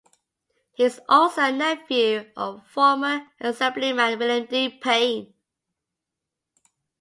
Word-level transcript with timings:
He 0.71 0.83
is 0.85 0.99
also 1.07 1.41
a 1.43 1.51
nephew 1.51 2.25
of 2.35 2.65
former 2.65 3.27
Assemblyman 3.39 4.17
William 4.17 4.47
D. 4.47 4.69
Payne. 4.69 5.31